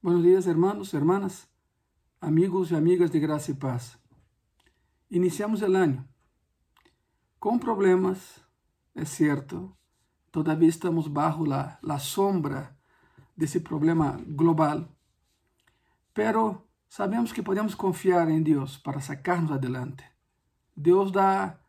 [0.00, 1.48] Buenos días, hermanos, hermanas,
[2.20, 3.98] amigos y amigas de gracia y paz.
[5.10, 6.06] Iniciamos el año
[7.40, 8.40] con problemas,
[8.94, 9.76] es cierto,
[10.30, 12.78] todavía estamos bajo la, la sombra
[13.34, 14.88] de ese problema global,
[16.12, 20.04] pero sabemos que podemos confiar en Dios para sacarnos adelante.
[20.76, 21.60] Dios da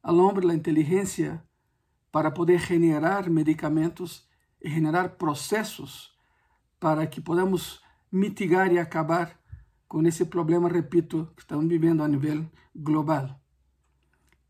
[0.00, 1.46] al hombre la inteligencia
[2.10, 4.30] para poder generar medicamentos
[4.62, 6.09] y generar procesos
[6.80, 9.38] para que podamos mitigar y acabar
[9.86, 13.40] con esse problema, repito, que estamos vivendo a nível global.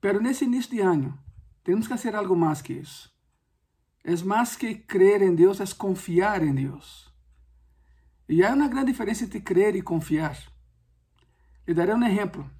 [0.00, 1.18] Pero nesse início de ano,
[1.62, 3.12] temos que fazer algo mais que isso.
[4.02, 7.12] É mais que crer em Deus, é confiar em Deus.
[8.28, 10.38] E há uma grande diferença entre crer e confiar.
[11.66, 12.50] Le darei um exemplo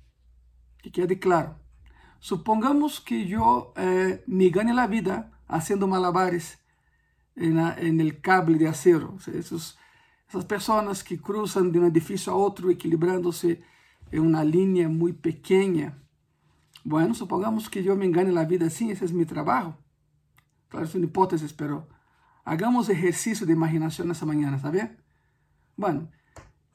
[0.78, 1.55] que quede claro.
[2.19, 6.59] Supongamos que eu eh, me ganhe a vida haciendo malabares
[7.40, 9.16] en, en el cable de acero.
[9.34, 9.78] Esos,
[10.28, 13.62] esas personas que cruzan de un edificio a otro equilibrándose
[14.12, 15.98] en una línea muy pequeña.
[16.84, 19.77] Bueno, supongamos que yo me engane la vida así, ese es mi trabajo.
[20.69, 21.88] Claro, una hipótesis, pero
[22.44, 25.02] hagamos ejercicio de imaginación esa mañana, ¿está bien?
[25.77, 26.08] Bueno,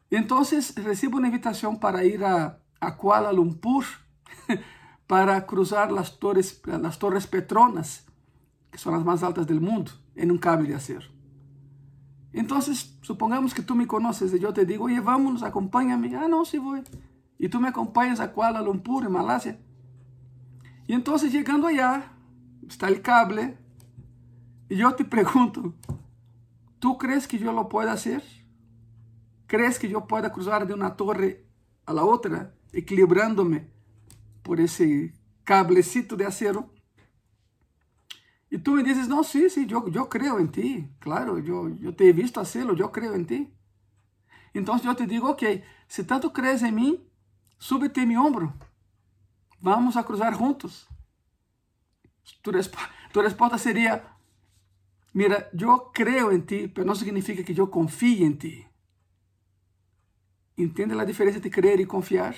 [0.09, 3.85] entonces recibo una invitación para ir a, a Kuala Lumpur
[5.07, 8.05] para cruzar las torres, las torres Petronas,
[8.71, 9.91] que son las más altas del mundo.
[10.15, 11.15] En un cable de acero.
[12.35, 16.13] Entonces, supongamos que tú me conoces y yo te digo, oye, vámonos, acompáñame.
[16.15, 16.81] Ah, no, sí voy.
[17.37, 19.57] Y tú me acompañas a Kuala Lumpur, en Malasia.
[20.85, 22.11] Y entonces, llegando allá,
[22.67, 23.57] está el cable.
[24.67, 25.73] Y yo te pregunto,
[26.79, 28.21] ¿tú crees que yo lo puedo hacer?
[29.47, 31.45] ¿Crees que yo pueda cruzar de una torre
[31.85, 33.69] a la otra, equilibrándome
[34.43, 35.13] por ese
[35.45, 36.74] cablecito de acero?
[38.55, 41.93] Y tú me dices, no, sí, sí, yo, yo creo en ti, claro, yo, yo
[41.93, 43.53] te he visto hacerlo, yo creo en ti.
[44.53, 45.43] Entonces yo te digo, ok,
[45.89, 47.05] si tanto crees en mí,
[47.57, 48.53] súbete en mi hombro,
[49.59, 50.87] vamos a cruzar juntos.
[52.41, 52.73] Tu, resp
[53.11, 54.15] tu respuesta sería,
[55.11, 58.65] mira, yo creo en ti, pero no significa que yo confíe en ti.
[60.55, 62.37] ¿Entiende la diferencia entre creer y confiar?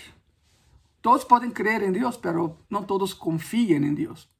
[1.00, 4.32] Todos pueden creer en Dios, pero no todos confían en Dios.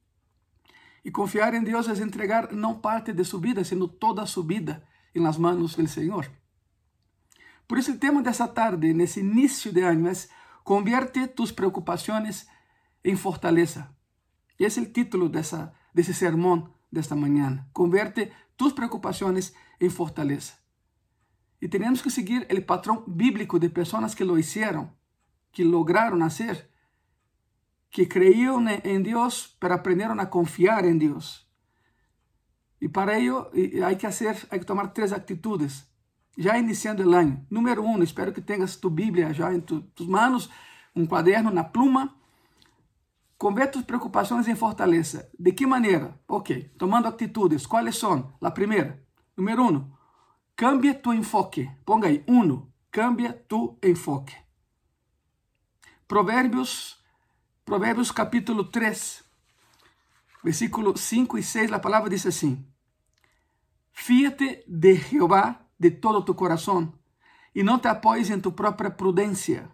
[1.04, 4.82] E confiar em Deus é entregar não parte de sua vida, sino toda sua vida
[5.14, 6.30] em las manos do Senhor.
[7.66, 10.12] Por isso, o tema dessa tarde, nesse início de ano, é
[10.68, 12.46] Convierte tus preocupações
[13.02, 13.88] em fortaleza.
[14.58, 17.66] Esse é o título dessa, desse sermão desta manhã.
[17.72, 20.52] Convierte tus preocupações em fortaleza.
[21.58, 24.90] E temos que seguir o patrão bíblico de pessoas que lo hicieron,
[25.52, 26.68] que lograram hacer
[27.90, 31.48] que creían en Dios, pero aprendieron a confiar en Dios.
[32.80, 33.50] Y para ello
[33.84, 35.90] hay que hacer, hay que tomar tres actitudes,
[36.36, 37.44] ya iniciando el año.
[37.50, 40.50] Número uno, espero que tengas tu Biblia ya en tu, tus manos,
[40.94, 42.14] um caderno, na pluma.
[43.36, 45.28] Converte tus preocupações em fortaleza.
[45.38, 46.20] ¿De que maneira?
[46.26, 47.66] Ok, tomando atitudes.
[47.66, 48.32] Quais são?
[48.40, 49.00] A primeira.
[49.36, 49.88] Número um,
[50.56, 51.70] cambia tu enfoque.
[51.84, 54.34] Ponga aí, uno, cambia tu enfoque.
[56.08, 56.97] Provérbios
[57.68, 59.22] Provérbios capítulo 3,
[60.42, 62.66] versículo 5 e 6, a palavra diz assim:
[63.92, 66.94] Fíate de Jeová de todo tu coração
[67.54, 69.70] e não te apoies em tu própria prudência.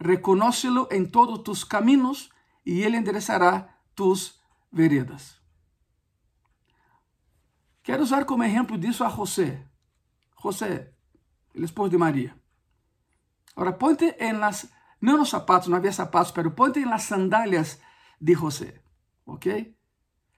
[0.00, 2.30] Reconócelo em todos tus caminhos
[2.66, 4.40] e ele enderezará tus
[4.72, 5.40] veredas.
[7.84, 9.64] Quero usar como exemplo disso a José.
[10.42, 10.92] José,
[11.54, 12.36] o esposo de Maria.
[13.54, 14.68] Agora, ponte em las
[15.00, 17.80] não nos sapatos, não havia sapatos, pero ponte nas sandálias
[18.20, 18.82] de José,
[19.24, 19.46] ¿ok?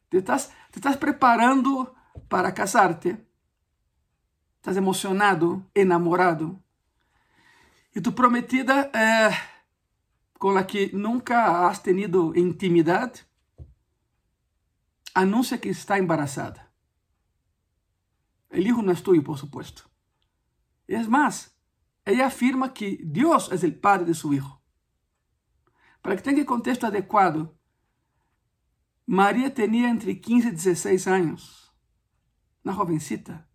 [0.08, 1.94] Te estás, te estás preparando
[2.28, 3.26] para casarte,
[4.56, 6.62] estás emocionado, enamorado,
[7.94, 9.30] e tu prometida eh,
[10.38, 13.26] com a que nunca has tenido intimidade,
[15.14, 16.70] anuncia que está embarazada.
[18.48, 19.82] El hijo no es tuyo, por supuesto.
[20.86, 21.54] Es más,
[22.04, 24.62] ella afirma que Dios es el padre de su hijo.
[26.02, 27.54] Para que tenga el contexto adecuado,
[29.06, 31.74] María tenía entre 15 y 16 años,
[32.64, 33.48] una jovencita.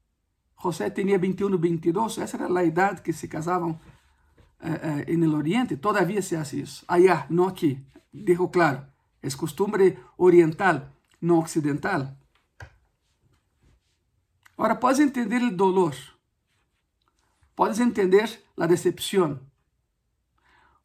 [0.53, 3.80] José tenía 21, 22, esa era la edad que se casaban
[4.62, 5.77] eh, eh, en el Oriente.
[5.77, 6.86] Todavía se hace eso.
[6.88, 7.86] Allá, no aquí.
[8.12, 8.88] Dijo claro,
[9.21, 12.18] es costumbre oriental, no occidental.
[14.57, 15.94] Ahora, puedes entender el dolor
[17.56, 19.40] Podes entender a decepção.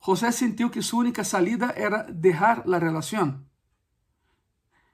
[0.05, 3.45] José sentiu que sua única salida era deixar a relação.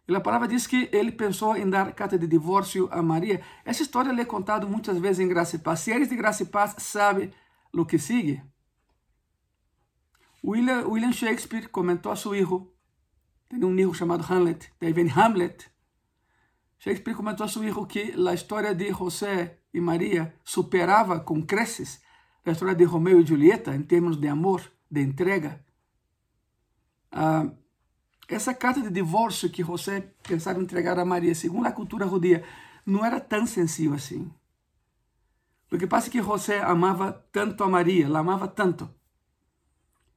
[0.09, 3.43] E a palavra diz que ele pensou em dar carta de divórcio a Maria.
[3.65, 5.81] Essa história lhe é contada muitas vezes em Graça e Paz.
[5.81, 7.33] Se eres de Graça e Paz, sabe
[7.73, 8.43] o que sigue.
[10.45, 12.73] William, William Shakespeare comentou a seu filho,
[13.49, 15.69] tem um filho chamado Hamlet, daí vem Hamlet.
[16.79, 22.01] Shakespeare comentou a seu filho que a história de José e Maria superava com creces
[22.47, 25.63] a história de Romeu e Julieta em termos de amor, de entrega.
[27.13, 27.55] Uh,
[28.29, 32.45] essa carta de divórcio que José pensava entregar a Maria, segundo a cultura judia,
[32.87, 34.33] não era tão sensível assim.
[35.71, 38.89] O que passa é que José amava tanto a Maria, ela amava tanto,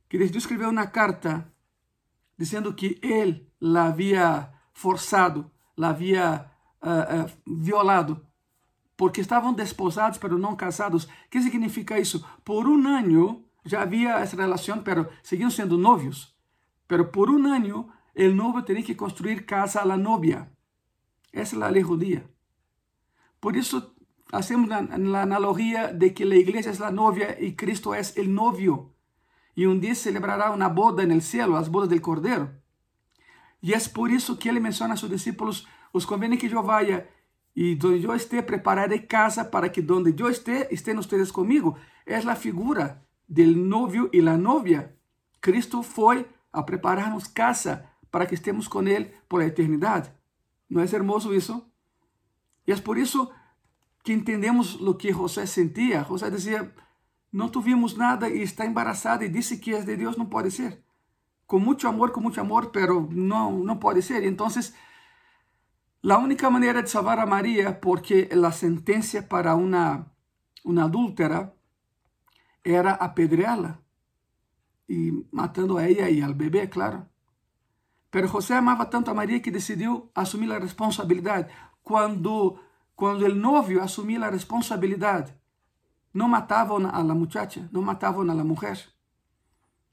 [0.08, 1.52] que decidiu escrever uma carta
[2.38, 6.50] dizendo que ele la havia forçado, la havia
[6.82, 8.26] uh, uh, violado,
[9.00, 11.06] porque estavam desposados, pero não casados.
[11.06, 12.22] O que significa isso?
[12.44, 16.36] Por um ano já havia essa relação, pero seguiam sendo novios.
[16.86, 20.51] Pero por um ano el novio tenía que construir casa a la novia.
[21.31, 22.30] Esa es la ley judía.
[23.40, 23.96] Por eso
[24.34, 24.80] hacemos la,
[25.22, 28.94] analogía de que la iglesia es la novia y Cristo es el novio.
[29.56, 32.51] Y un día celebrará una boda el cielo, las bodas del Cordero.
[33.62, 37.07] Y es por eso que él menciona a sus discípulos, os conviene que yo vaya
[37.54, 41.78] y donde yo esté prepararé casa para que donde yo esté estén ustedes conmigo.
[42.06, 44.96] Es la figura del novio y la novia.
[45.40, 50.12] Cristo fue a prepararnos casa para que estemos com Ele por a eternidade.
[50.69, 51.66] Não é hermoso isso?
[52.66, 53.30] E é por isso
[54.04, 56.04] que entendemos o que José sentia.
[56.04, 56.74] José dizia:
[57.31, 60.84] Não tuvimos nada e está embaraçada e disse que é de Deus, não pode ser.
[61.46, 64.24] Com muito amor, com muito amor, pero não, não pode ser.
[64.24, 64.48] Então,
[66.07, 70.06] a única maneira de salvar a Maria, porque a sentença para uma,
[70.63, 71.54] uma adúltera
[72.63, 73.80] era apedreá-la
[74.88, 77.06] e matando a ela e ao bebê, claro.
[78.10, 81.54] Pero José amava tanto a Maria que decidiu assumir a responsabilidade.
[81.84, 82.60] Quando,
[82.96, 85.34] quando o novio assumiu a responsabilidade,
[86.13, 88.78] não matavam a la muchacha, não matavam a la mujer.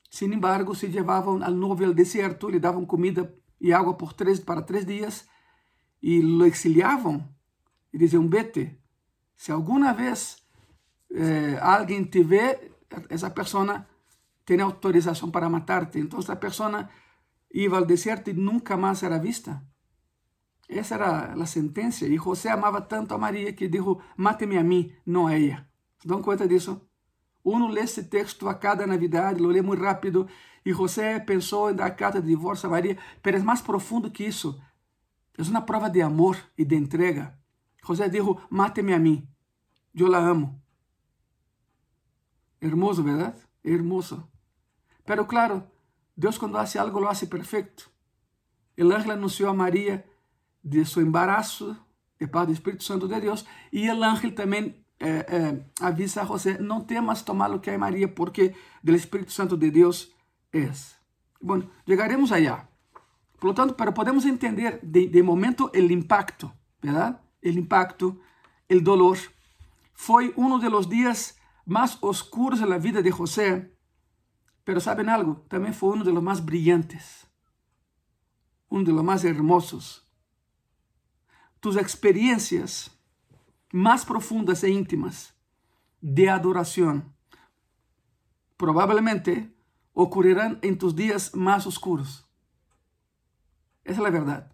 [0.08, 4.40] Sin embargo, se levavam al novio ao deserto, lhe davam comida e água por três,
[4.40, 5.28] para três dias
[6.02, 7.28] e lo exiliavam
[7.92, 8.78] e diziam: Vete,
[9.34, 10.36] se alguma vez
[11.10, 12.72] eh, alguém te vê,
[13.08, 13.86] essa pessoa
[14.44, 15.98] tem autorização para matar-te.
[15.98, 16.88] Então, essa pessoa
[17.50, 19.62] iba al desierto y nunca más era vista.
[20.68, 22.08] Esa era la sentencia.
[22.08, 25.32] Y José amaba tanto a María que dijo, máteme a mí, no a.
[25.32, 26.88] ¿Se dan cuenta de eso?
[27.42, 30.26] Uno lee esse texto a cada Navidad, lo lee muy rápido,
[30.64, 34.24] e José pensou em dar carta de divórcio a Maria, mas é mais profundo que
[34.24, 34.60] isso.
[35.36, 37.38] É uma prova de amor e de entrega.
[37.82, 39.28] José dijo, máteme a mim,
[39.94, 40.60] eu la amo.
[42.60, 43.38] Hermoso, verdade?
[43.62, 44.28] Hermoso.
[45.04, 45.70] Pero claro,
[46.16, 47.84] Deus, quando hace algo, lo hace perfeito.
[48.76, 50.04] El ángel anunció a Maria
[50.62, 51.76] de seu embaraço
[52.18, 56.24] de parte do Espírito Santo de Deus e o ángel também eh, eh, avisa a
[56.24, 60.12] José: não temas tomar o que é Maria, porque do Espírito Santo de Deus
[60.52, 60.70] é.
[61.40, 62.68] Bom, chegaremos allá.
[63.46, 66.52] Por lo tanto, para podemos entender de, de momento o impacto,
[66.82, 67.16] verdade?
[67.44, 68.20] O impacto,
[68.68, 69.16] o dolor.
[69.94, 73.70] Foi um dos dias mais oscuros da vida de José
[74.64, 77.24] Pero saben algo, también fue uno de los más brillantes,
[78.68, 80.04] uno de los más hermosos.
[81.60, 82.90] Tus experiencias
[83.70, 85.36] más profundas e íntimas
[86.00, 87.14] de adoración
[88.56, 89.54] probablemente
[89.92, 92.25] ocurrirán en tus días más oscuros.
[93.86, 94.50] Esa es la verdad.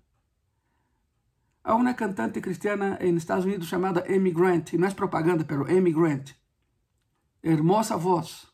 [1.64, 5.64] Há uma cantante cristiana em Estados Unidos chamada Amy Grant, e não é propaganda, pero
[5.64, 6.32] Amy Grant.
[7.42, 8.46] Hermosa voz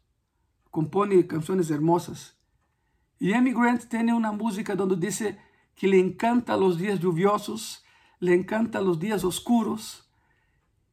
[0.70, 2.36] compone canções hermosas.
[3.20, 5.18] E Amy Grant tem uma música onde diz
[5.74, 7.82] que lhe encanta os dias lluviosos,
[8.20, 10.08] lhe encanta os dias oscuros.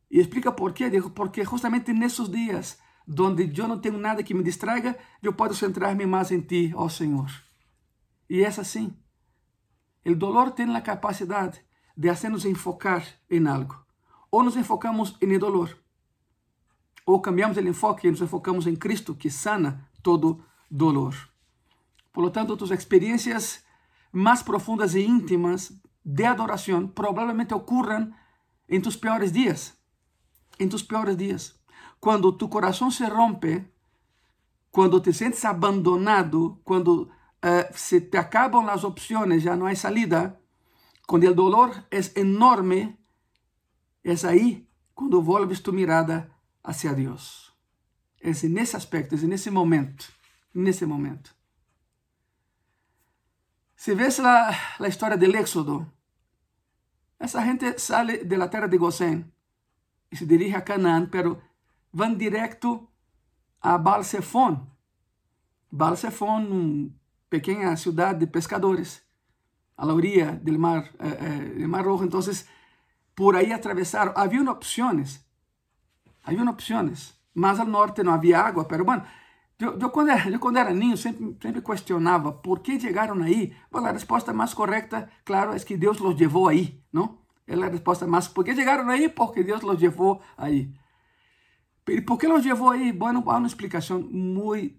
[0.09, 0.89] E explica por quê.
[1.13, 6.07] Porque justamente nesses dias onde eu não tenho nada que me distraiga, eu posso centrar-me
[6.07, 7.29] mais em ti, ó Senhor.
[8.27, 9.04] E é assim.
[10.05, 11.61] O dolor tem a capacidade
[11.97, 13.83] de hacernos enfocar em algo.
[14.29, 15.75] Ou nos enfocamos em el dolor,
[17.05, 21.15] ou cambiamos o enfoque e nos enfocamos em Cristo, que sana todo dolor.
[22.11, 23.63] Por lo tanto, tus experiências
[24.11, 25.71] mais profundas e íntimas
[26.03, 28.13] de adoração provavelmente ocorram
[28.67, 29.77] em tus piores dias.
[30.59, 31.59] Em tus piores dias.
[31.99, 33.65] Quando tu coração se rompe,
[34.71, 37.09] quando te sentes abandonado, quando
[37.45, 40.39] uh, se te acabam as opções, já não há saída,
[41.07, 42.97] quando o dolor é enorme,
[44.03, 46.31] é aí quando volves tu mirada
[46.63, 47.53] hacia Dios.
[48.19, 50.05] Es en ese aspecto, es en ese momento,
[50.55, 51.29] en ese momento.
[53.75, 55.93] Si ves la, la historia del Éxodo,
[57.19, 59.31] esa gente sale de la tierra de Gosén
[60.09, 61.39] y se dirige a Canaán, pero
[61.91, 62.91] van directo
[63.61, 64.71] a Balsefón.
[65.69, 69.05] Balsefón, una pequeña ciudad de pescadores,
[69.77, 72.03] a la orilla del mar, eh, eh, del mar Rojo.
[72.03, 72.47] Entonces,
[73.13, 74.13] por ahí atravesaron.
[74.15, 75.25] Había opciones,
[76.23, 77.19] había opciones.
[77.33, 79.03] Más al norte no había agua, pero bueno,
[79.59, 83.53] eu, eu, quando era, eu, quando era niño, sempre, sempre questionava por que chegaram aí.
[83.71, 87.19] Bueno, a resposta mais correta, claro, é que Deus os levou aí, não?
[87.47, 88.27] É a resposta mais.
[88.27, 89.07] Por que chegaram aí?
[89.07, 90.73] Porque Deus os levou aí.
[91.87, 92.91] E por que os levou aí?
[92.91, 94.75] Bueno, há uma explicação muito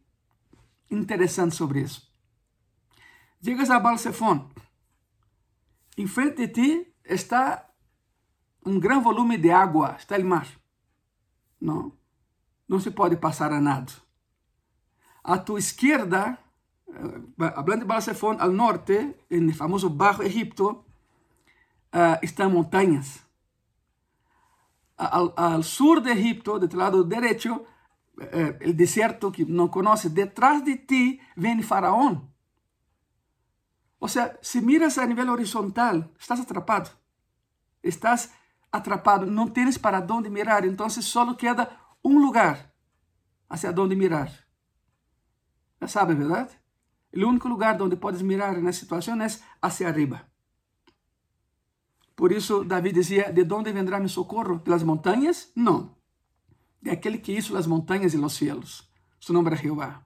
[0.91, 2.03] interessante sobre isso.
[3.43, 4.49] Chegas a Balsefon.
[5.97, 7.71] Em frente de ti está
[8.65, 10.49] um grande volume de água, está o mar.
[11.61, 11.93] Não?
[12.69, 13.93] Não se pode passar a nado.
[15.23, 16.39] A tu izquierda,
[17.39, 20.85] hablando de Balsefón, al norte, el famoso Bajo Egipto,
[21.95, 23.25] uh, están montañas.
[24.97, 27.65] Al, al, sur de Egipto, del lado derecho,
[28.19, 32.36] uh, el desierto que no conoces, detrás de ti viene Faraón.
[33.99, 36.91] O sea, si miras a nivel horizontal, estás atrapado.
[37.83, 38.33] Estás
[38.71, 42.75] atrapado, no tienes para dónde mirar, entonces solo queda un lugar
[43.49, 44.31] hacia dónde mirar.
[45.81, 46.51] Já sabe, verdade?
[47.15, 49.29] O único lugar onde podes mirar nessa situação é
[49.63, 50.29] hacia arriba.
[52.15, 54.59] Por isso, Davi dizia: De onde vendrá meu socorro?
[54.59, 55.53] De las montanhas?
[55.55, 55.97] Não.
[56.81, 58.91] De aquele que hizo as montanhas e os cielos.
[59.21, 60.03] Su nome é Jeová.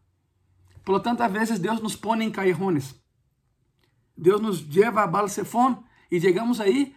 [0.84, 2.94] Por lo tanto, a vezes Deus nos põe em callejones.
[4.20, 6.94] Deus nos lleva a Balsefón e chegamos aí.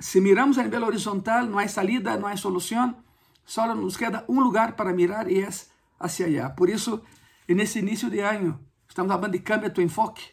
[0.00, 2.96] Se miramos a nível horizontal, não há salida, não há solução.
[3.44, 5.48] Só nos queda um lugar para mirar e é
[6.00, 6.50] hacia allá.
[6.50, 7.00] Por isso,
[7.46, 8.58] nesse início de ano,
[8.88, 10.30] estamos falando de cambia tu enfoque.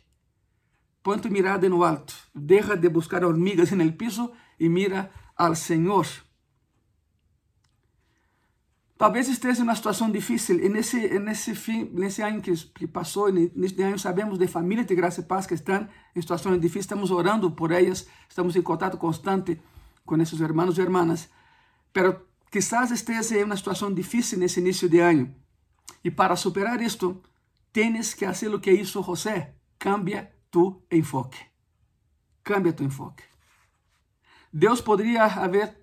[1.03, 2.15] Põe tu mirada no alto.
[2.33, 6.07] Deja de buscar hormigas no piso e mira ao Senhor.
[8.99, 10.59] Talvez esteja em uma situação difícil.
[10.59, 14.93] E nesse, nesse, fim, nesse ano que, que passou, nesse ano, sabemos de famílias de
[14.93, 16.83] graça e paz que estão em situações difíceis.
[16.83, 18.05] Estamos orando por elas.
[18.27, 19.57] Estamos em contato constante
[20.05, 21.29] com esses irmãos e irmãs.
[21.95, 22.15] Mas
[22.51, 25.33] quizás esteja em uma situação difícil nesse início de ano.
[26.03, 27.23] E para superar isto,
[27.71, 29.55] tienes que fazer o que hizo José.
[29.79, 31.39] Cambia tu enfoque.
[32.43, 33.23] Cambia tu enfoque.
[34.51, 35.73] Deus poderia haver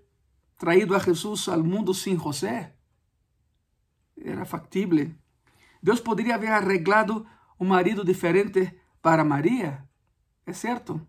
[0.58, 2.75] traído a Jesus ao mundo sem José.
[4.16, 5.14] Era factível.
[5.82, 7.26] Deus poderia haver arreglado
[7.58, 9.88] um marido diferente para Maria.
[10.44, 11.06] É certo.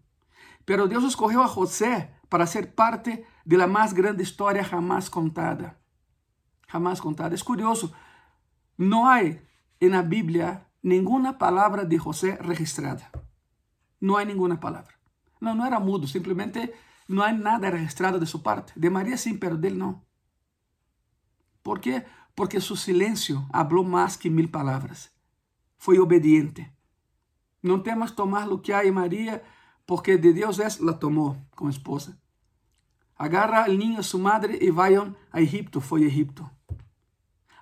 [0.66, 5.80] Pero Deus escolheu a José para ser parte de la mais grande história jamás contada.
[6.68, 7.34] Jamás contada.
[7.34, 7.94] É curioso,
[8.78, 9.42] no hay
[9.80, 13.10] en la Biblia ninguna palabra de José registrada.
[14.00, 15.00] No hay ninguna palabra.
[15.40, 16.74] No, no era mudo, simplemente
[17.08, 18.74] no hay nada registrado de su parte.
[18.76, 20.04] De María sí, pero de él no.
[21.64, 22.06] ¿Por qué?
[22.38, 25.12] Porque su silencio habló más que mil palabras.
[25.80, 26.72] Fue obediente.
[27.64, 29.42] No temas tomar lo que hay María,
[29.88, 32.20] porque de Dios es, la tomó como esposa.
[33.16, 35.82] Agarra al niño a su madre y vayan a Egipto.
[35.82, 36.52] Fue Egipto.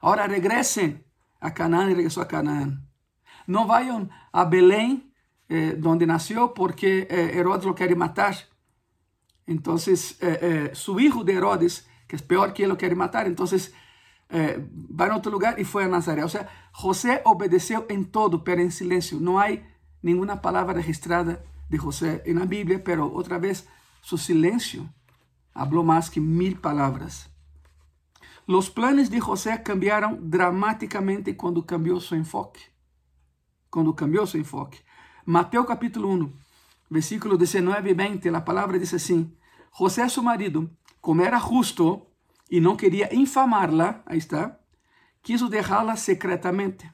[0.01, 1.05] Ahora regresen
[1.39, 2.77] a Canaã e regressou a Canaã.
[3.47, 5.09] Não vayam a Belém,
[5.47, 8.35] eh, onde nasceu, porque eh, Herodes o quer matar.
[9.47, 13.25] Então, eh, su hijo de Herodes, que é pior que ele, o quer matar.
[13.25, 13.45] Então,
[14.29, 16.23] eh, vai a outro lugar e foi a Nazaré.
[16.23, 19.19] Ou seja, José obedeceu em todo, pero em silêncio.
[19.19, 19.47] Não há
[20.01, 23.67] nenhuma palavra registrada de José na Bíblia, pero outra vez,
[24.01, 24.89] su silêncio
[25.53, 27.29] falou mais que mil palavras.
[28.47, 32.61] Los planes de José cambiaron dramáticamente cuando cambió su enfoque.
[33.71, 34.83] Cuando cambió su enfoque.
[35.25, 36.31] Mateo capítulo 1,
[36.89, 39.35] versículo 19 y 20, la palabra dice así,
[39.71, 40.69] José su marido,
[41.01, 42.11] como era justo
[42.49, 44.61] y no quería infamarla, ahí está,
[45.21, 46.91] quiso dejarla secretamente.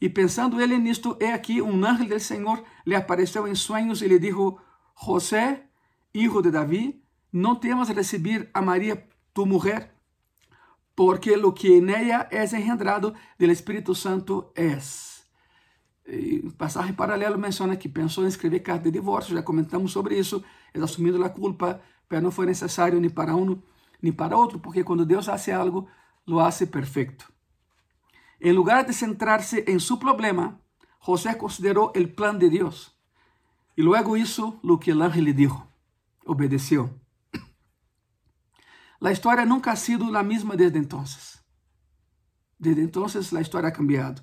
[0.00, 4.02] Y pensando él en esto, he aquí un ángel del Señor le apareció en sueños
[4.02, 4.58] y le dijo,
[4.94, 5.68] José,
[6.12, 6.96] hijo de David,
[7.32, 9.94] no temas recibir a María, tu mujer,
[10.94, 11.90] porque lo que en
[12.30, 14.52] es engendrado del Espíritu Santo.
[14.56, 14.78] E
[16.56, 20.84] pasaje paralelo menciona que pensou em escrever carta de divórcio, já comentamos sobre isso, ele
[20.84, 23.60] assumindo a culpa, mas não foi necessário nem para um
[24.04, 25.88] nem para outro, porque quando Deus hace algo,
[26.26, 27.32] lo hace perfeito.
[28.38, 30.60] Em lugar de centrar-se em seu problema,
[30.98, 32.94] José considerou o plan de Deus.
[33.74, 35.66] E luego hizo lo que el ángel le dijo.
[36.26, 36.90] Obedeceu.
[39.00, 41.42] La historia nunca ha sido la misma desde entonces.
[42.58, 44.22] Desde entonces la historia ha cambiado.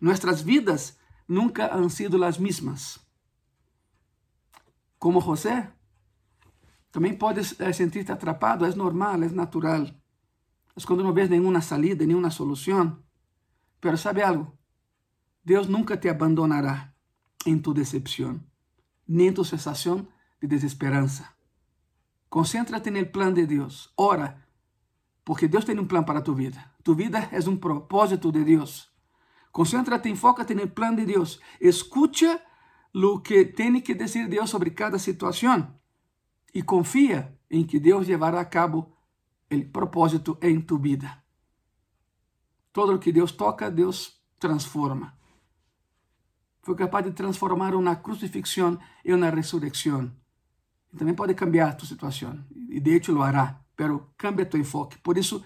[0.00, 3.00] Nuestras vidas nunca han sido las mismas.
[4.98, 5.70] como José.
[6.92, 9.82] Também podes é, sentir-te atrapado, é normal, é natural.
[9.82, 12.98] É quando não vês nenhuma saída, nenhuma solução.
[13.80, 14.52] Pero sabe algo?
[15.44, 16.92] Deus nunca te abandonará
[17.46, 18.40] em tu decepção,
[19.06, 20.06] nem em tu sensação
[20.40, 21.28] de desesperança.
[22.28, 23.92] Concéntrate no plano de Deus.
[23.96, 24.44] Ora,
[25.24, 26.62] porque Deus tem um plano para tu vida.
[26.82, 28.90] Tu vida é um propósito de Deus.
[29.52, 31.40] Concéntrate, enfócate no plano de Deus.
[31.60, 32.40] Escucha
[32.94, 35.79] o que tem que dizer Deus sobre cada situação
[36.54, 38.96] e confia em que Deus levará a cabo
[39.50, 41.22] o propósito em tu vida.
[42.72, 45.18] Todo o que Deus toca, Deus transforma.
[46.62, 50.12] Foi capaz de transformar uma crucifixão em uma ressurreição.
[50.96, 54.98] Também pode cambiar tu situação, e de hecho lo hará, pero cambia tu enfoque.
[54.98, 55.44] Por isso,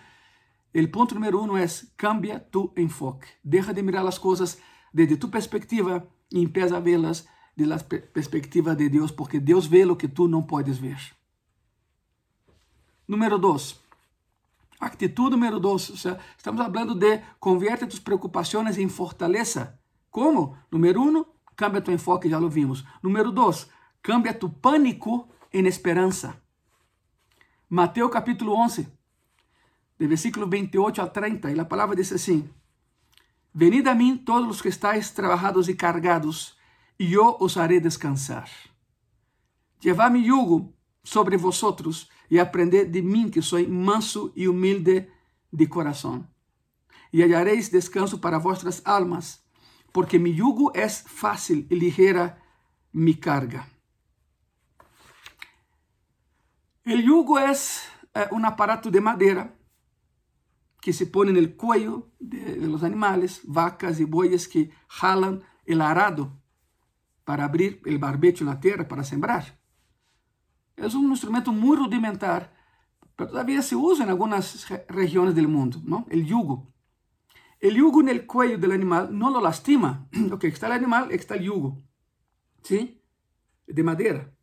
[0.75, 3.29] o ponto número um é cambia tu enfoque.
[3.43, 4.59] Deja de mirar as coisas
[4.93, 9.85] desde tu perspectiva e empieza a vê-las de la perspectiva de Deus, porque Deus vê
[9.85, 10.99] o que tu não podes ver.
[13.07, 13.79] Número dois.
[14.81, 15.91] Actitud número dois.
[15.91, 19.79] O sea, estamos falando de convierte tus preocupações em fortaleza.
[20.11, 20.57] Como?
[20.71, 21.25] Número um,
[21.57, 22.85] cambia tu enfoque, já lo vimos.
[23.03, 23.69] Número dois,
[24.03, 26.41] cambia tu pânico em esperança.
[27.69, 28.87] Mateus capítulo 11,
[29.99, 32.49] de versículo 28 a 30, e a palavra diz assim:
[33.53, 36.57] Venid a mim todos os que estáis trabalhados e cargados,
[36.99, 38.49] e eu os haré descansar.
[39.81, 45.09] Llevad mi yugo sobre vosotros e aprended de mim, que sou manso e humilde
[45.53, 46.27] de coração.
[47.13, 49.45] E hallaréis descanso para vuestras almas,
[49.93, 52.43] porque mi yugo é fácil e ligera
[52.93, 53.69] mi carga.
[56.85, 57.53] El yugo é
[58.15, 59.57] eh, um aparato de madeira
[60.81, 65.81] que se põe no cuello de, de los animales, vacas e bois que jalam el
[65.81, 66.44] arado
[67.25, 69.45] para abrir o barbecho na terra para sembrar.
[70.77, 72.53] É um instrumento muito rudimentar,
[73.17, 76.05] mas todavía se usa em algumas regiões do mundo, não?
[76.11, 76.73] O yugo.
[77.63, 80.09] O yugo no cuello do animal não lo lastima.
[80.33, 81.83] Ok, está o animal, está o yugo.
[82.63, 83.01] ¿Sí?
[83.67, 84.35] De madeira.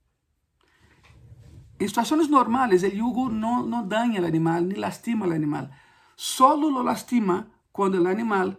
[1.80, 5.70] Em situações normais, o yugo não, não daña o animal, nem lastima o animal.
[6.16, 8.56] Solo lo lastima quando o animal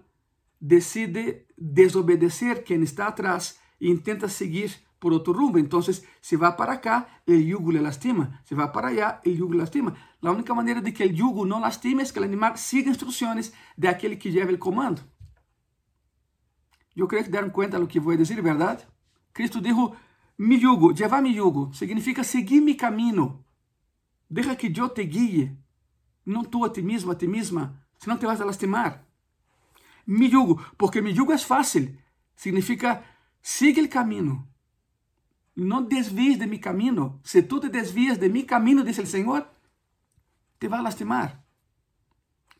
[0.60, 5.58] decide desobedecer quem está atrás e intenta seguir por outro rumbo.
[5.58, 8.40] Então, se vai para cá, o yugo le lastima.
[8.44, 9.96] Se vai para allá, o yugo lastima.
[10.22, 13.52] A única maneira de que o yugo não lastime é que o animal siga instruções
[13.76, 15.02] de aquele que leva o comando.
[16.94, 18.86] Eu creio que deram conta do que vou dizer, verdade?
[19.32, 19.90] Cristo disse:
[20.38, 23.44] Mi yugo, llevar mi yugo, significa seguir mi caminho.
[24.30, 25.58] Deja que eu te guie.
[26.24, 29.04] Não tu a ti mesmo, a ti mesma, senão te vas a lastimar.
[30.06, 31.98] Mi yugo, porque mi yugo é fácil.
[32.36, 33.02] Significa
[33.42, 34.48] Siga o caminho.
[35.56, 37.20] Não desvies de mi caminho.
[37.24, 39.46] Se tu te desvias de mi caminho, diz o Senhor,
[40.58, 41.44] te vai lastimar.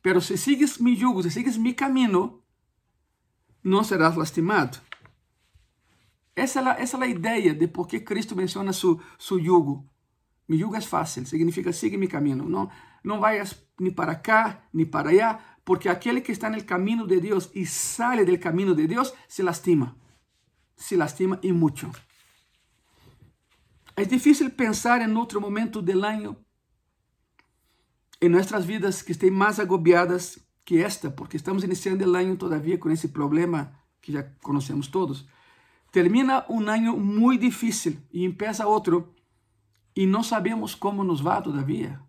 [0.02, 2.42] Pero se sigues mi jugo, se sigues mi caminho,
[3.62, 4.78] não serás lastimado.
[6.34, 9.88] Essa é, a, essa a de por que Cristo menciona su, su jugo.
[10.48, 12.48] Mi jugo é fácil, significa siga mi caminho.
[12.48, 12.68] Não,
[13.04, 17.20] não vayas ni para cá, ni para allá, porque aquele que está no caminho de
[17.20, 20.01] Deus e sale del caminho de Deus se lastima
[20.76, 21.90] se lastima e muito.
[23.96, 26.37] É difícil pensar em outro momento do ano
[28.20, 32.78] em nossas vidas que estejam mais agobiadas que esta, porque estamos iniciando o ano todavia
[32.78, 35.26] com esse problema que já conhecemos todos.
[35.90, 39.14] Termina um ano muito difícil e empieza outro
[39.94, 42.00] e não sabemos como nos vai todavia.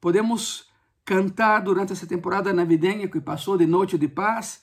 [0.00, 0.68] Podemos
[1.04, 4.62] cantar durante essa temporada navideña que passou de noite de paz,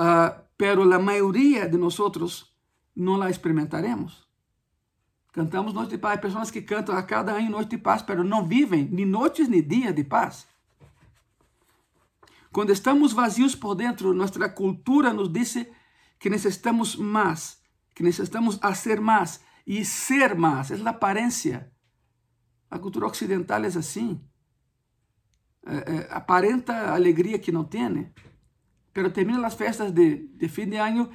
[0.00, 2.56] uh, pero la mayoría de nosotros
[2.94, 4.26] no la experimentaremos.
[5.32, 8.46] Cantamos Noite de Paz, pessoas que cantam a cada ano Noite de Paz, pero não
[8.46, 10.48] vivem ni noites ni dias de paz.
[12.50, 15.66] Quando estamos vazios por dentro, nossa cultura nos diz
[16.18, 17.60] que necessitamos mais,
[17.94, 20.70] que necessitamos fazer mais e ser mais.
[20.70, 21.70] É a aparência.
[22.70, 24.18] A cultura ocidental é assim.
[25.66, 28.10] É, é, aparenta alegria que não tem
[28.96, 31.10] pero termina as festas de, de fim de ano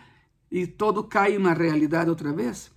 [0.51, 2.71] e todo cai na realidade outra vez.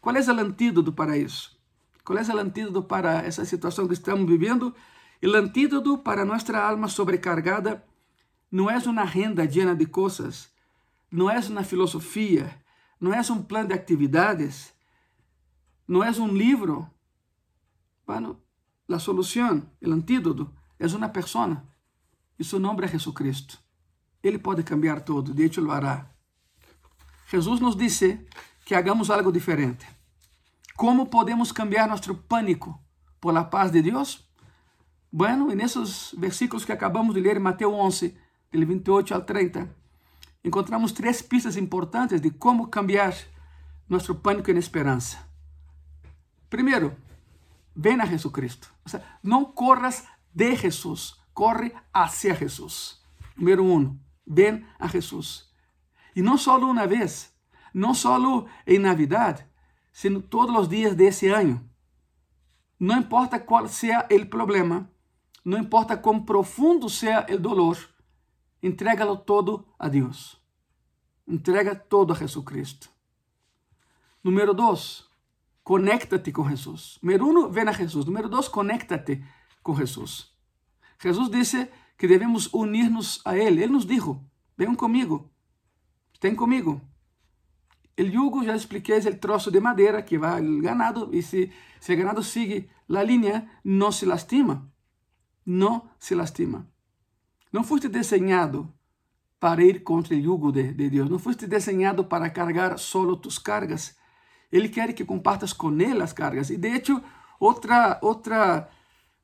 [0.00, 1.56] Qual é o antídoto para isso?
[2.04, 4.74] Qual é o antídoto para essa situação que estamos vivendo?
[5.22, 7.84] O antídoto para nossa alma sobrecargada
[8.50, 10.50] não é uma renda llena de coisas,
[11.08, 12.60] não é uma filosofia,
[13.00, 14.74] não é um plano de atividades,
[15.86, 16.90] não é um livro.
[18.04, 18.40] Bueno,
[18.88, 21.71] a solução, o antídoto, é uma pessoa.
[22.44, 23.60] Seu nome é Jesus
[24.22, 26.12] Ele pode cambiar tudo, de hecho lo hará.
[27.26, 28.26] Jesus nos disse
[28.64, 29.86] que hagamos algo diferente.
[30.76, 32.80] ¿Cómo podemos cambiar nuestro pánico
[33.20, 34.28] por la paz de Dios?
[35.10, 38.16] Bueno, en esos versículos que acabamos de leer, Mateo 11,
[38.50, 39.68] del 28 al 30,
[40.42, 43.14] encontramos tres pistas importantes de cómo cambiar
[43.88, 45.26] nuestro pánico en esperanza.
[46.48, 46.96] Primero,
[47.74, 48.68] ven a Jesucristo.
[48.84, 53.04] O sea, no corras de Jesús, corre hacia Jesús.
[53.36, 55.52] Número uno, ven a Jesús.
[56.14, 57.34] Y no solo una vez,
[57.72, 59.48] no solo en Navidad,
[59.92, 61.62] sino todos los días de ese año.
[62.78, 64.90] No importa cuál sea el problema,
[65.44, 67.76] no importa cuán profundo sea el dolor,
[68.60, 70.42] entrégalo todo a Dios.
[71.26, 72.88] Entrega todo a Jesucristo.
[74.22, 75.10] Número dos,
[75.62, 76.98] conéctate com Jesus.
[77.02, 78.06] Número um, ven a Jesus.
[78.06, 79.24] Número dois, conéctate
[79.62, 80.31] com Jesus.
[81.02, 83.62] Jesus disse que devemos unir-nos a Ele.
[83.62, 84.24] Ele nos dijo,
[84.56, 85.30] venham comigo,
[86.14, 86.80] estén comigo.
[87.98, 91.50] O yugo, já expliquei, é o troço de madeira que vai ao ganado e se,
[91.88, 94.70] o ganado sigue a linha, não se lastima.
[95.44, 96.68] Não se lastima.
[97.52, 98.72] Não foste desenhado
[99.38, 101.10] para ir contra o yugo de, de Deus.
[101.10, 103.96] Não foste desenhado para carregar solo tus cargas.
[104.50, 106.48] Ele quer que compartas com ele as cargas.
[106.48, 107.02] E, de hecho,
[107.40, 108.68] outra, outra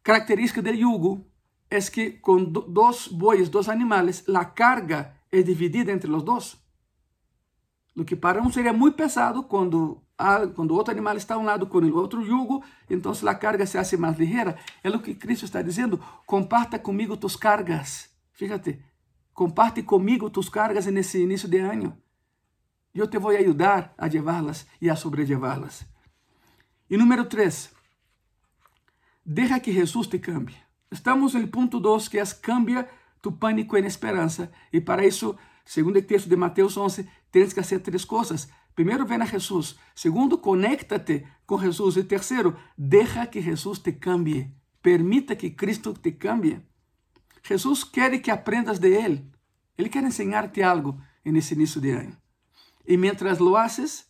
[0.03, 1.25] característica do yugo
[1.71, 6.57] é que com dois bois, dois animais, a carga é dividida entre os dois.
[7.97, 10.03] O que para um seria muito pesado quando
[10.55, 13.79] quando outro animal está a um lado com o outro yugo, então a carga se
[13.79, 14.59] hace mais ligeira.
[14.83, 18.11] É o que Cristo está dizendo: comparta comigo tus cargas.
[18.33, 18.83] Fíjate,
[19.33, 21.97] comparte comigo tus cargas nesse início de ano.
[22.93, 25.87] Eu te vou ajudar a levá-las e a sobrelevá-las.
[26.91, 27.71] E número 3,
[29.25, 30.68] deja que Jesus te cambie.
[30.91, 32.89] Estamos no ponto 2, que é cambia
[33.21, 34.51] tu pânico em esperança.
[34.73, 38.49] E para isso, segundo o texto de Mateus 11, tens que fazer três coisas.
[38.75, 39.77] Primeiro, vem a Jesus.
[39.95, 41.97] Segundo, conecta-te com Jesus.
[41.97, 44.55] E terceiro, deja que Jesus te cambie.
[44.81, 46.63] Permita que Cristo te cambie.
[47.43, 49.31] Jesus quer que aprendas de Ele.
[49.77, 52.17] Ele quer ensinar-te algo nesse início de ano.
[52.87, 54.09] E mientras lo haces,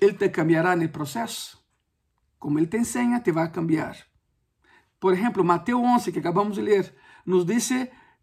[0.00, 1.62] Ele te cambiará no processo.
[2.38, 3.96] Como Ele te ensina, te vai cambiar.
[5.06, 6.92] Por exemplo, Mateus 11, que acabamos de ler,
[7.24, 7.70] nos diz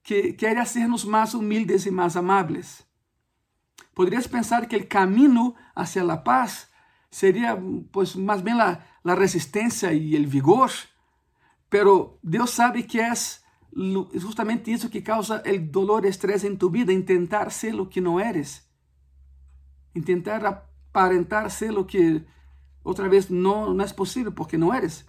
[0.04, 2.86] que quer hacernos mais humildes e mais amáveis.
[3.96, 6.68] Poderias pensar que o caminho hacia a paz
[7.10, 7.58] seria,
[7.90, 8.82] pues, mais bem a,
[9.16, 10.72] resistência e o vigor,
[11.70, 13.14] pero Deus sabe que é
[14.16, 18.02] justamente isso que causa o dolor e estresse em tu vida, intentar ser o que
[18.02, 18.62] não eres
[19.96, 22.26] intentar aparentar ser lo que
[22.84, 25.06] outra vez não é possível, porque não eres.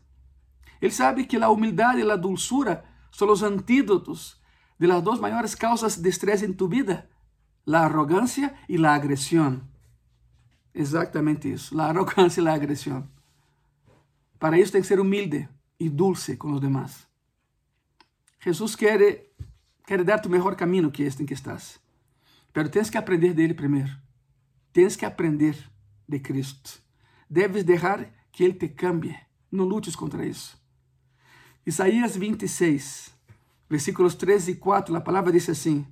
[0.80, 4.40] Ele sabe que a humildade e a dulzura são os antídotos
[4.78, 7.08] de las duas maiores causas de estresse em tu vida,
[7.66, 9.62] a arrogância e a agressão.
[10.74, 13.08] Exatamente isso, a arrogância e a agressão.
[14.38, 17.06] Para isso tem que ser humilde e dulce com os demais.
[18.40, 19.30] Jesus quer,
[19.86, 21.80] quer dar-te o melhor caminho que este em que estás.
[22.52, 23.90] Pero tens que aprender dele primeiro.
[24.72, 25.56] Tens que aprender
[26.08, 26.82] de Cristo.
[27.30, 29.16] Deves deixar que Ele te cambie.
[29.50, 30.62] Não lutes contra isso.
[31.66, 33.10] Isaías 26,
[33.70, 35.86] versículos 3 e 4, a palavra diz assim: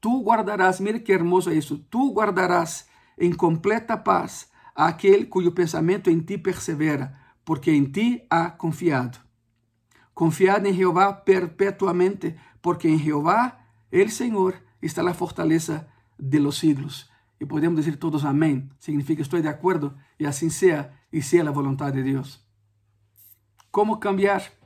[0.00, 6.08] Tu guardarás, mira que hermoso é isso, tu guardarás em completa paz aquele cujo pensamento
[6.08, 9.18] em ti persevera, porque em ti ha confiado.
[10.14, 17.10] Confiad em Jeová perpetuamente, porque em Jeová, el Senhor, está a fortaleza de los siglos.
[17.38, 18.70] E podemos dizer todos amém.
[18.78, 22.40] Significa estou de acordo e assim seja e seja a vontade de Deus.
[23.70, 24.61] Como cambiar?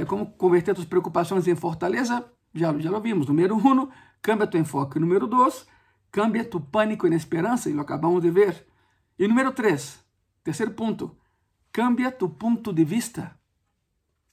[0.00, 2.24] É como converter tus preocupações em fortaleza?
[2.54, 3.26] Já, já lo vimos.
[3.26, 3.88] Número um,
[4.22, 4.98] cambia tu enfoque.
[4.98, 5.66] Número dois,
[6.10, 8.66] cambia tu pânico em esperança, e lo acabamos de ver.
[9.18, 10.02] E número três,
[10.42, 11.18] terceiro ponto,
[11.70, 13.38] cambia tu ponto de vista.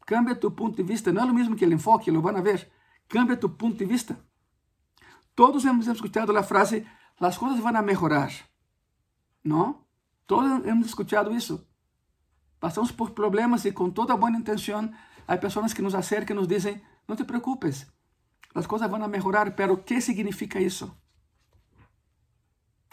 [0.06, 1.12] Cambia tu ponto de vista.
[1.12, 2.72] Não é o mesmo que o enfoque, lo van a ver.
[3.10, 4.18] Cambia tu ponto de vista.
[5.36, 6.86] Todos hemos escuchado a frase
[7.20, 8.32] las cosas van a mejorar.
[9.44, 9.86] ¿No?
[10.26, 11.68] Todos hemos escuchado eso.
[12.58, 14.92] Passamos por problemas e com toda boa intenção,
[15.28, 17.86] há pessoas que nos acercam e nos dizem: não te preocupes,
[18.56, 20.96] as coisas vão a melhorar, pero que significa isso?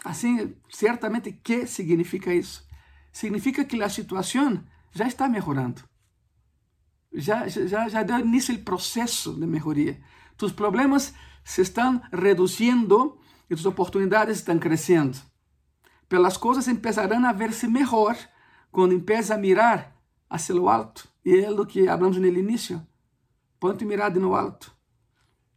[0.04, 2.68] Assim, certamente, que significa isso?
[3.10, 5.82] Significa que a situação já está melhorando.
[7.12, 9.98] Já, já, já deu início o processo de melhoria.
[10.36, 13.18] Tus problemas se estão reduzindo
[13.48, 15.18] e tus oportunidades estão crescendo.
[16.08, 18.16] Pelas coisas empezarão a ver-se melhor
[18.70, 19.96] quando empieza a mirar
[20.28, 21.08] hacia o alto.
[21.24, 22.87] E é do que hablamos no início.
[23.58, 24.72] Ponte mirada no alto.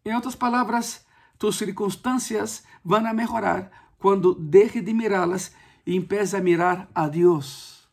[0.06, 1.06] Em outras palavras,
[1.38, 5.53] tus circunstâncias vão a melhorar quando deixe de mirá-las
[5.86, 7.89] e empieza a mirar a Deus.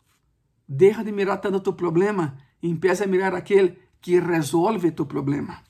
[0.68, 5.62] Deja de mirar tanto tu problema e empieza a mirar aquele que resolve tu problema.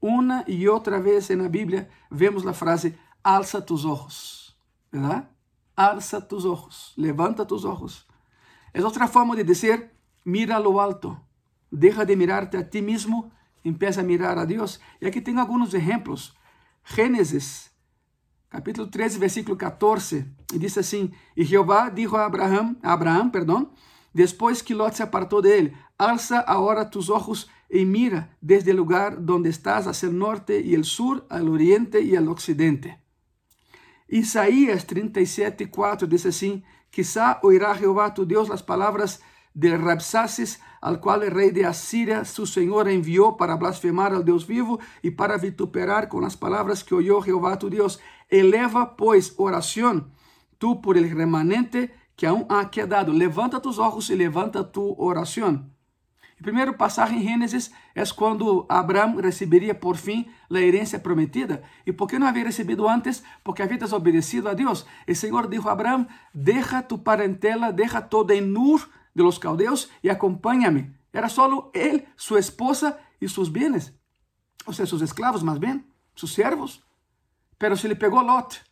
[0.00, 4.56] Uma e outra vez na Bíblia vemos a frase alça tus ojos,
[4.90, 5.28] ¿verdad?
[5.76, 8.06] Alça tus ojos, levanta tus ojos.
[8.74, 9.92] É outra forma de dizer
[10.24, 11.20] mira lo alto.
[11.70, 13.32] Deja de mirarte a ti mismo,
[13.64, 14.80] empieza a mirar a Deus.
[15.00, 16.34] E aqui tenho alguns exemplos.
[16.84, 17.70] Gênesis,
[18.48, 23.72] capítulo 13, versículo 14, e diz assim: E Jeová dijo a Abraão, a Abraão, perdão,
[24.12, 29.16] depois que Lot se apartou dele: Alza agora tus ojos e mira desde o lugar
[29.16, 33.00] donde estás hacia el norte y el sur, al oriente y al occidente.
[34.08, 39.22] Isaías 37, 4 diz assim: Quizá oirá Jeová tu Deus as palavras
[39.54, 44.46] de Rabsaces, al cual el rey de Asiria, su señor, envió para blasfemar al Dios
[44.46, 48.00] vivo y para vituperar con las palabras que oyó Jehová tu Dios.
[48.28, 50.10] Eleva, pues, oración,
[50.58, 53.12] tú por el remanente que aún ha quedado.
[53.12, 55.72] Levanta tus ojos y levanta tu oración.
[56.38, 61.62] O primeiro passagem em Gênesis é quando Abraão receberia por fim a herência prometida.
[61.86, 63.22] E por que não havia recebido antes?
[63.44, 64.84] Porque havia desobedecido a Deus.
[65.08, 69.90] O Senhor disse a Abraão: Deja tu parentela, deja todo em Nur de los caldeos
[70.02, 70.94] e acompanha-me.
[71.12, 73.92] Era só ele, sua esposa e seus bens,
[74.66, 75.84] ou seja, seus escravos, mais bem,
[76.16, 76.82] seus servos.
[77.58, 78.62] Pero se ele pegou Lot.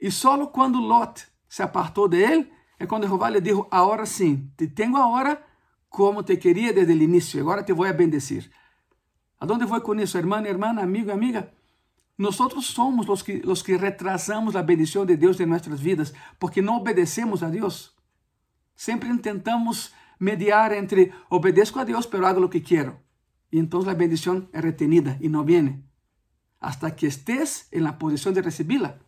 [0.00, 4.50] E só quando Lot se apartou de ele, é quando Jeová lhe disse: Agora sim,
[4.56, 5.42] te tenho agora
[5.88, 8.50] como te queria desde o início, agora te vou a bendecir.
[9.38, 11.52] Aonde vou com isso, irmã, irmã, amigo, amiga?
[12.16, 16.62] Nós somos os que, os que retrasamos a bendição de Deus em nossas vidas, porque
[16.62, 17.94] não obedecemos a Deus.
[18.82, 22.98] Sempre tentamos mediar entre obedeço a Deus, pero hago o que quero.
[23.52, 25.84] E então a bendição é retenida e não vem.
[26.58, 28.98] Hasta que estés en la posição de recebê-la,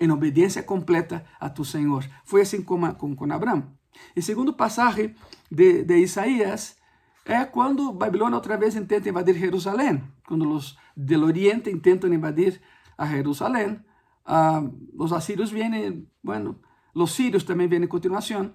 [0.00, 2.04] em obediência completa a tu Senhor.
[2.24, 3.78] Foi assim com, com, com Abraão.
[4.16, 5.14] E segundo passagem
[5.52, 6.76] de, de Isaías
[7.24, 10.02] é quando Babilônia outra vez tenta invadir Jerusalém.
[10.26, 12.60] Quando os do Oriente tentam invadir
[12.98, 13.78] a Jerusalém,
[14.26, 14.66] uh,
[14.98, 16.58] os assírios vêm, bueno,
[16.92, 18.52] os sírios também vêm em continuação.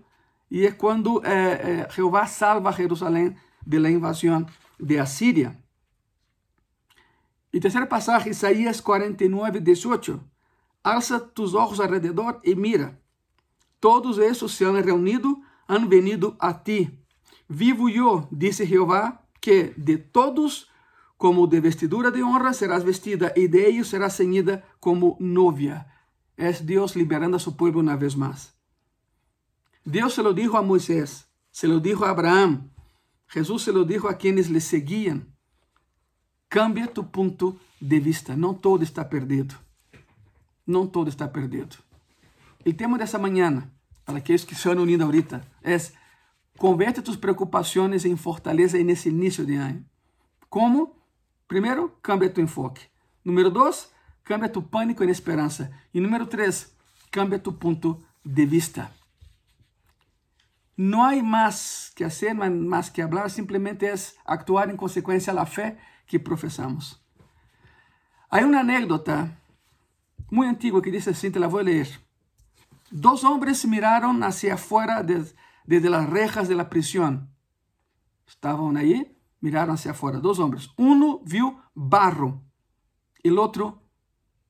[0.51, 4.45] E é quando eh, eh, Jeová salva Jerusalém da invasão
[4.77, 5.57] de Assíria.
[7.53, 10.19] E terceira passagem, Isaías 49, 18.
[10.83, 12.99] Alça tus ojos alrededor e mira.
[13.79, 16.99] Todos esses se han reunido, han venido a ti.
[17.47, 20.69] Vivo eu, disse Jeová, que de todos,
[21.17, 25.87] como de vestidura de honra, serás vestida, e de ellos serás ceñida como novia.
[26.35, 28.60] É Deus liberando a seu povo uma vez mais.
[29.83, 32.71] Deus se lo dijo a Moisés, se lo dijo a Abraão,
[33.33, 35.33] Jesus se lo dijo a quienes le seguían.
[36.49, 38.35] Cambia tu ponto de vista.
[38.35, 39.55] Não todo está perdido.
[40.67, 41.77] Não todo está perdido.
[42.65, 43.71] O tema dessa manhã,
[44.03, 45.77] para aqueles que se han unido ahorita, é
[46.57, 49.85] converte tus preocupações em fortaleza nesse início de ano.
[50.49, 50.97] Como?
[51.47, 52.85] Primeiro, cambia tu enfoque.
[53.23, 53.89] Número dois,
[54.25, 55.71] cambia tu pânico em esperança.
[55.93, 56.75] E número três,
[57.09, 58.91] cambia tu ponto de vista.
[60.83, 63.93] Não há mais que fazer, não há mais que falar, simplesmente é
[64.25, 66.99] actuar em consequência da fé que professamos.
[68.31, 69.29] Há uma anécdota
[70.31, 71.87] muito antiga que diz assim, te la vou ler.
[72.91, 75.23] Dos hombres miraron hacia afuera de,
[75.67, 77.29] desde las rejas de la prisión.
[78.25, 80.19] Estaban ahí, miraron hacia afuera.
[80.19, 80.71] Dos hombres.
[80.77, 82.41] Uno vio barro,
[83.23, 83.83] el otro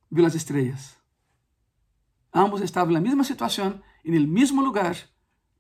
[0.10, 0.98] vio las estrellas.
[2.32, 4.96] Ambos estaban en la misma situación, en el mismo lugar,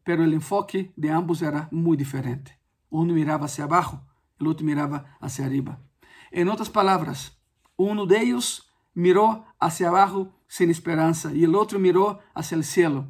[0.03, 2.59] pero el enfoque de ambos era muy diferente.
[2.89, 4.01] Uno miraba hacia abajo,
[4.39, 5.79] el otro miraba hacia arriba.
[6.31, 7.37] En otras palabras,
[7.77, 13.07] uno de ellos mirou hacia abaixo sem esperança e o outro mirou hacia o cielo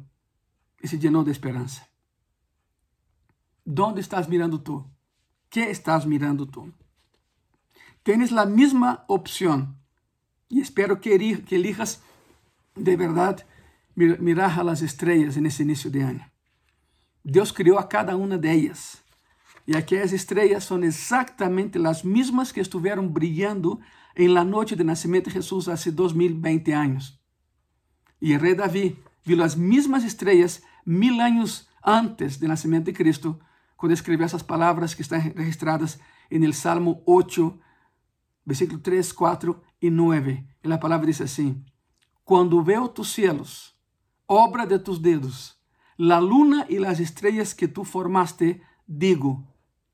[0.82, 1.86] e se llenou de esperança.
[3.64, 4.84] ¿Dónde estás mirando tú?
[5.48, 6.72] ¿Qué estás mirando tú?
[8.02, 9.76] Tienes la misma opción
[10.48, 12.02] y espero que elijas
[12.74, 13.46] de verdad
[13.94, 16.31] mirar a las estrellas en ese inicio de año.
[17.24, 19.02] Dios criou a cada uma de ellas.
[19.66, 23.80] E aquelas estrelas são exatamente as mesmas que estiveram brilhando
[24.16, 27.18] em la noite de nascimento de Jesus há 2020 anos.
[28.20, 33.38] E o rei Davi viu as mesmas estrelas mil anos antes do nascimento de Cristo,
[33.76, 35.98] quando escreveu essas palavras que estão registradas
[36.30, 37.58] no Salmo 8,
[38.44, 40.44] versículo 3, 4 e 9.
[40.64, 41.64] E a palavra diz assim:
[42.24, 43.74] Quando veo tus cielos,
[44.26, 45.56] obra de tus dedos,
[45.96, 49.46] la luna e las estrelas que tu formaste, digo,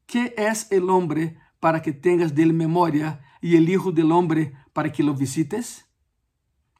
[0.07, 4.55] que es el hombre para que tengas de él memoria y el Hijo del Hombre
[4.73, 5.87] para que lo visites?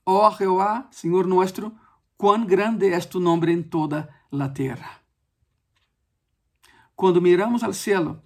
[0.05, 1.77] Oh Jehová, Señor nuestro,
[2.17, 5.03] cuán grande es tu nombre en toda la tierra.
[6.95, 8.23] Cuando miramos al cielo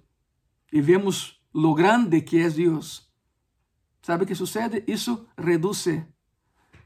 [0.71, 3.13] y vemos lo grande que es Dios,
[4.01, 4.83] ¿sabe qué sucede?
[4.87, 6.07] Eso reduce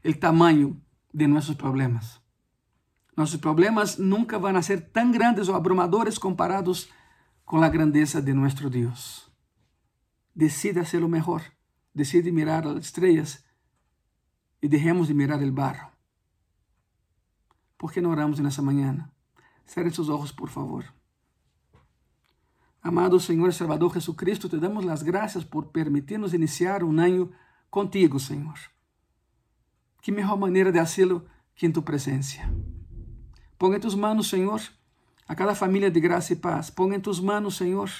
[0.02, 0.80] el tamaño
[1.12, 2.17] de nuestros problemas.
[3.18, 6.88] Nuestros problemas nunca a ser tan grandes o abrumadores comparados
[7.44, 9.32] con la grandeza de nuestro Dios.
[10.34, 11.42] Decide hacerlo mejor.
[11.92, 13.44] Decide mirar las estrellas
[14.60, 15.90] y dejemos de mirar el barro.
[17.76, 19.12] ¿Por qué no oramos en esa mañana?
[19.66, 20.84] Sus ojos, por favor.
[22.82, 27.32] Amado Senhor Salvador Jesucristo, te damos las gracias por permitirnos iniciar un año
[27.68, 28.58] contigo, Senhor.
[30.02, 31.26] Que mejor manera de hacerlo
[31.56, 32.48] que en tu presencia.
[33.58, 34.60] Ponga en tus manos, Senhor,
[35.26, 36.70] a cada família de graça e paz.
[36.70, 37.90] Ponga em tus manos, Senhor,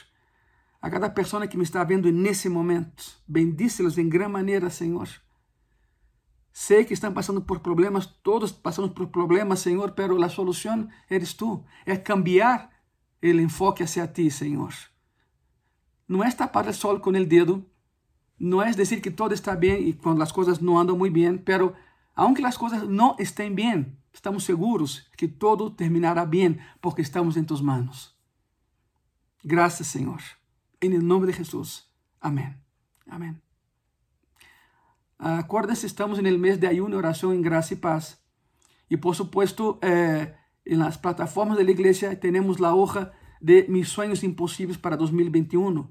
[0.80, 3.04] a cada pessoa que me está vendo nesse momento.
[3.26, 5.08] Bendícelos em grande maneira, Senhor.
[6.52, 11.32] Sei que estão passando por problemas, todos passamos por problemas, Senhor, pero a solução eres
[11.34, 11.64] tu.
[11.84, 12.70] É cambiar
[13.22, 14.72] o enfoque hacia ti, Senhor.
[16.08, 17.66] Não é tapar o sol com o dedo,
[18.38, 21.36] não é dizer que todo está bem e quando as coisas não andam muito bem,
[21.36, 21.74] pero
[22.14, 27.44] aunque as coisas não estén bem, Estamos seguros que todo terminará bem, porque estamos em
[27.44, 28.16] tus manos.
[29.44, 30.20] Graças, Senhor.
[30.80, 31.86] Em nome de Jesus.
[32.20, 32.54] Amém.
[33.06, 33.40] Amém.
[35.18, 38.20] Acuérdense, estamos no mês de ayuno, oração em graça e paz.
[38.88, 43.88] E, por supuesto, eh, en las plataformas de la iglesia tenemos la hoja de mis
[43.88, 45.90] sueños imposibles para 2021.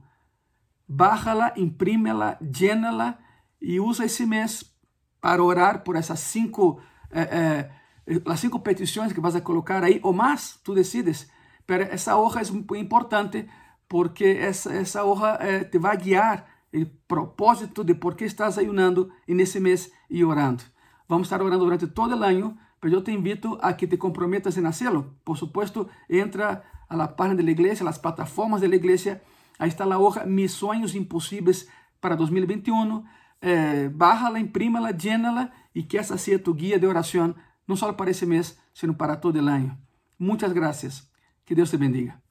[0.87, 3.19] Bájala, imprímela, llénala
[3.59, 4.73] e usa esse mês
[5.19, 6.79] para orar por essas cinco
[7.11, 7.76] eh, eh,
[8.25, 11.29] as cinco petições que vas a colocar aí, ou mais, tu decides.
[11.65, 13.47] Pero essa hoja é importante
[13.87, 19.11] porque essa, essa hoja eh, te vai guiar o propósito de por que estás ayunando
[19.27, 20.63] nesse mês e orando.
[21.07, 24.57] Vamos estar orando durante todo o ano, mas eu te invito a que te comprometas
[24.57, 25.15] em hacerlo.
[25.23, 29.21] Por supuesto, entra a la página da igreja, las plataformas da igreja,
[29.59, 31.67] aí está a hoja Mis Sueños Impossíveis
[31.99, 33.03] para 2021.
[33.41, 37.35] Eh, bájala, imprímala, llénala e que essa seja tu guia de oração
[37.67, 39.77] não só para esse mês, sino para todo o ano.
[40.17, 41.07] Muitas graças.
[41.45, 42.21] Que Deus te bendiga.